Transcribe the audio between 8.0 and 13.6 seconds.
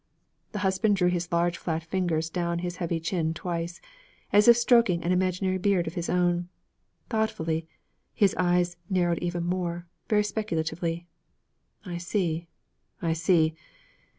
his eyes narrowed even more, very speculatively. 'I see, I see!